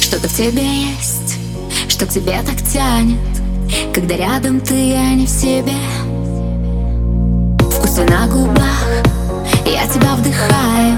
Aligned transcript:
Что-то 0.00 0.28
в 0.28 0.34
тебе 0.34 0.66
есть, 0.86 1.38
что 1.88 2.06
к 2.06 2.10
тебе 2.10 2.40
так 2.42 2.60
тянет 2.72 3.18
Когда 3.92 4.16
рядом 4.16 4.60
ты, 4.60 4.74
я 4.74 5.14
не 5.14 5.26
в 5.26 5.30
себе. 5.30 5.74
Вкусы 7.70 8.04
на 8.04 8.26
губах, 8.26 8.86
я 9.66 9.86
тебя 9.86 10.14
вдыхаю 10.14 10.96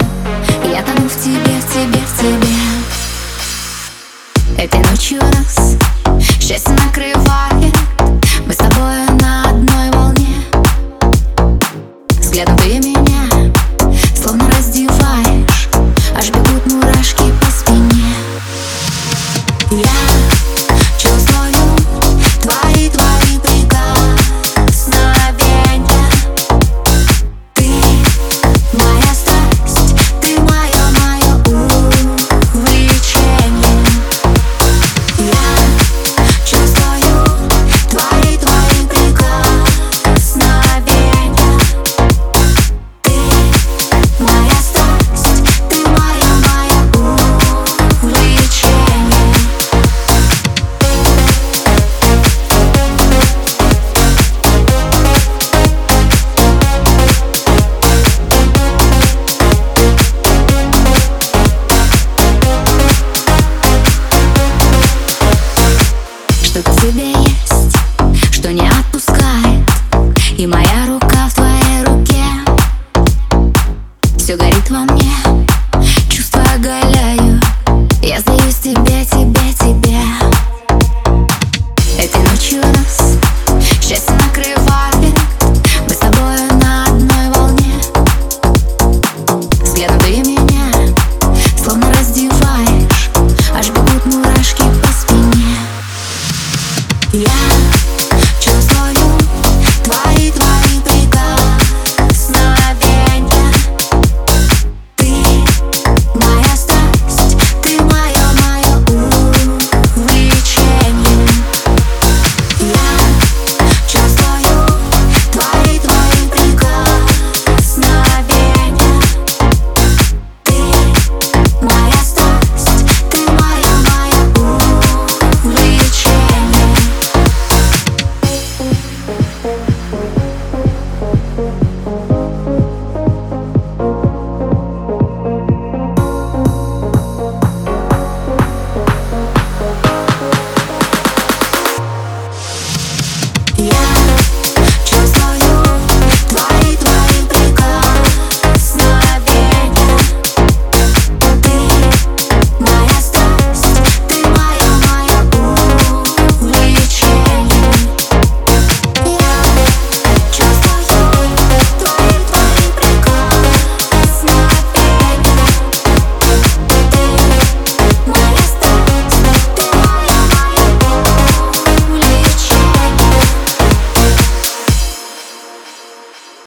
Я 0.64 0.82
тону 0.82 1.08
в 1.08 1.22
тебе, 1.22 1.60
в 1.60 1.72
тебе, 1.72 2.00
в 2.06 2.20
тебе. 2.20 2.56
Этой 4.58 4.80
ночью 4.90 5.20
нас 5.20 5.76
счастье 6.40 6.74
накрывает 6.86 7.74
Мы 8.46 8.52
с 8.52 8.56
тобой 8.56 9.06
на 9.20 9.50
одной 9.50 9.90
волне. 9.92 10.42
Взглядом 12.20 12.56
ты 12.58 12.78
меня 12.78 13.52
словно 14.16 14.48
раздеваешь 14.50 15.68
Аж 16.16 16.30
бегут 16.30 16.72
мурашки 16.72 17.25
что 66.56 66.70
к 66.70 66.80
тебе 66.80 67.10
есть, 67.10 67.76
что 68.32 68.50
не 68.50 68.66
отпускает, 68.66 69.68
и 70.38 70.46
моя 70.46 70.86
рука 70.86 71.28
в 71.28 71.34
твоей 71.34 71.84
руке. 71.84 72.24
Все 74.16 74.36
горит 74.36 74.70
во 74.70 74.78
мне, 74.78 75.12
чувства 76.08 76.40
оголяю, 76.54 77.40
я 78.00 78.20
сдаюсь 78.20 78.56
тебе, 78.56 79.04
тебе, 79.04 79.52
тебе. 79.58 80.00
Этой 81.98 82.22
ночью 82.22 82.62
нас 82.62 83.18
счастье 83.82 84.14
накрывает, 84.14 85.14
мы 85.86 85.94
с 85.94 85.98
тобой 85.98 86.38
на 86.62 86.84
одной 86.84 87.34
волне. 87.34 87.74
Взглядом 89.62 90.00
ты 90.00 90.22
меня, 90.22 90.94
словно 91.62 91.92
раздеваешь, 91.92 93.10
аж 93.54 93.68
бегут 93.68 94.06
мурашки. 94.06 94.35